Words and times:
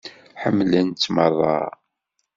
Ḥemmlen-tt 0.41 1.11
merra. 1.15 1.57